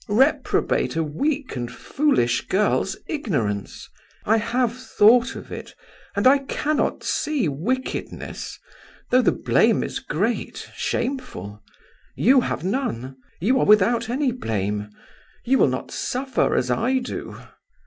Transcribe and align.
Reprobate 0.09 0.95
a 0.95 1.03
weak 1.03 1.55
and 1.55 1.69
foolish 1.69 2.47
girl's 2.47 2.97
ignorance. 3.05 3.87
I 4.25 4.37
have 4.37 4.73
thought 4.75 5.35
of 5.35 5.51
it, 5.51 5.75
and 6.15 6.25
I 6.25 6.39
cannot 6.39 7.03
see 7.03 7.47
wickedness, 7.47 8.57
though 9.11 9.21
the 9.21 9.31
blame 9.31 9.83
is 9.83 9.99
great, 9.99 10.71
shameful. 10.75 11.61
You 12.15 12.41
have 12.41 12.63
none. 12.63 13.15
You 13.39 13.59
are 13.59 13.65
without 13.67 14.09
any 14.09 14.31
blame. 14.31 14.89
You 15.45 15.59
will 15.59 15.69
not 15.69 15.91
suffer 15.91 16.55
as 16.55 16.71
I 16.71 16.97
do. 16.97 17.39